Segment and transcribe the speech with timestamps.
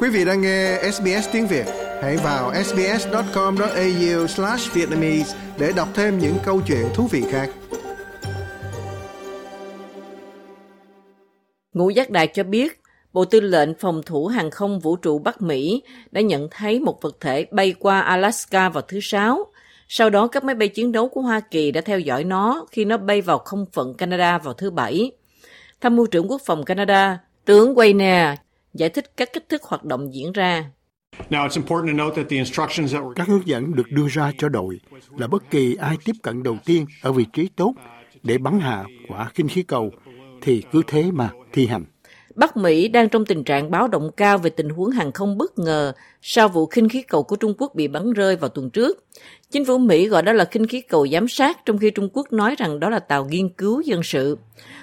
[0.00, 1.66] Quý vị đang nghe SBS tiếng Việt,
[2.02, 7.50] hãy vào sbs.com.au/vietnamese để đọc thêm những câu chuyện thú vị khác.
[11.72, 12.80] Ngũ Giác đài cho biết,
[13.12, 17.02] Bộ Tư lệnh Phòng thủ Hàng không Vũ trụ Bắc Mỹ đã nhận thấy một
[17.02, 19.46] vật thể bay qua Alaska vào thứ Sáu.
[19.88, 22.84] Sau đó, các máy bay chiến đấu của Hoa Kỳ đã theo dõi nó khi
[22.84, 25.12] nó bay vào không phận Canada vào thứ Bảy.
[25.80, 28.36] Tham mưu trưởng Quốc phòng Canada, tướng Wayne
[28.74, 30.70] giải thích các cách thức hoạt động diễn ra.
[33.14, 34.80] Các hướng dẫn được đưa ra cho đội
[35.16, 37.74] là bất kỳ ai tiếp cận đầu tiên ở vị trí tốt
[38.22, 39.90] để bắn hạ quả khinh khí cầu
[40.42, 41.84] thì cứ thế mà thi hành.
[42.38, 45.58] Bắc Mỹ đang trong tình trạng báo động cao về tình huống hàng không bất
[45.58, 45.92] ngờ
[46.22, 49.04] sau vụ khinh khí cầu của Trung Quốc bị bắn rơi vào tuần trước.
[49.50, 52.32] Chính phủ Mỹ gọi đó là khinh khí cầu giám sát, trong khi Trung Quốc
[52.32, 54.38] nói rằng đó là tàu nghiên cứu dân sự.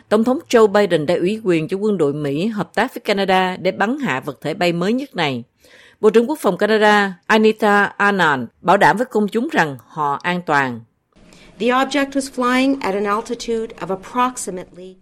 [0.09, 3.57] Tổng thống Joe Biden đã ủy quyền cho quân đội Mỹ hợp tác với Canada
[3.57, 5.43] để bắn hạ vật thể bay mới nhất này.
[6.01, 10.41] Bộ trưởng Quốc phòng Canada Anita Anand bảo đảm với công chúng rằng họ an
[10.45, 10.79] toàn.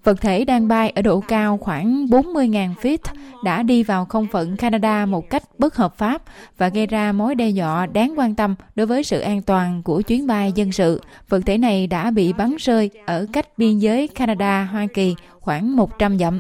[0.04, 2.98] Vật thể đang bay ở độ cao khoảng 40.000 feet
[3.44, 6.22] đã đi vào không phận Canada một cách bất hợp pháp
[6.58, 10.02] và gây ra mối đe dọa đáng quan tâm đối với sự an toàn của
[10.02, 11.02] chuyến bay dân sự.
[11.30, 16.20] Vật thể này đã bị bắn rơi ở cách biên giới Canada-Hoa Kỳ khoảng 100
[16.20, 16.40] dặm.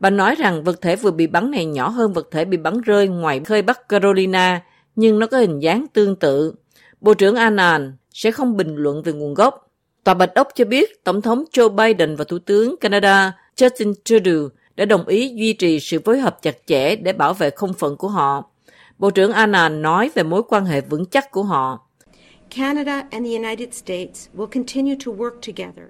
[0.00, 2.80] Bà nói rằng vật thể vừa bị bắn này nhỏ hơn vật thể bị bắn
[2.80, 4.62] rơi ngoài khơi Bắc Carolina,
[4.96, 6.54] nhưng nó có hình dáng tương tự.
[7.00, 9.70] Bộ trưởng Anand sẽ không bình luận về nguồn gốc.
[10.04, 14.48] Tòa Bạch Ốc cho biết Tổng thống Joe Biden và Thủ tướng Canada Justin Trudeau
[14.76, 17.96] đã đồng ý duy trì sự phối hợp chặt chẽ để bảo vệ không phận
[17.96, 18.50] của họ.
[18.98, 21.87] Bộ trưởng Anand nói về mối quan hệ vững chắc của họ.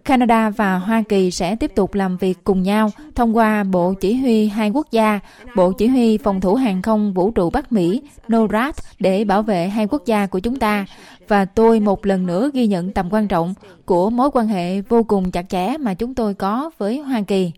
[0.04, 4.14] Canada và Hoa Kỳ sẽ tiếp tục làm việc cùng nhau thông qua Bộ Chỉ
[4.14, 5.20] huy hai quốc gia,
[5.56, 9.68] Bộ Chỉ huy Phòng thủ Hàng không Vũ trụ Bắc Mỹ, NORAD, để bảo vệ
[9.68, 10.86] hai quốc gia của chúng ta.
[11.28, 13.54] Và tôi một lần nữa ghi nhận tầm quan trọng
[13.84, 17.50] của mối quan hệ vô cùng chặt chẽ mà chúng tôi có với Hoa Kỳ.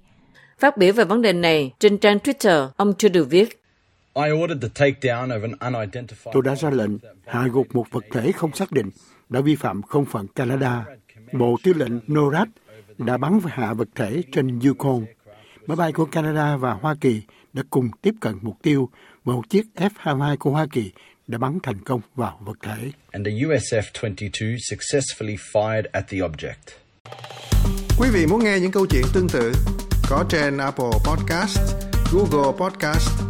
[0.58, 3.59] Phát biểu về vấn đề này trên trang Twitter, ông Trudeau viết,
[6.32, 6.90] Tôi đã ra lệnh
[7.26, 8.90] hạ gục một vật thể không xác định
[9.28, 10.84] đã vi phạm không phận Canada.
[11.32, 12.48] Bộ Tư lệnh NORAD
[12.98, 15.04] đã bắn hạ vật thể trên Yukon.
[15.66, 17.22] Máy bay của Canada và Hoa Kỳ
[17.52, 18.88] đã cùng tiếp cận mục tiêu
[19.24, 20.92] và một chiếc F-22 của Hoa Kỳ
[21.26, 22.90] đã bắn thành công vào vật thể.
[23.12, 26.74] And the USF-22 successfully fired at the object.
[27.98, 29.52] Quý vị muốn nghe những câu chuyện tương tự
[30.08, 31.58] có trên Apple Podcast,
[32.12, 33.29] Google Podcast,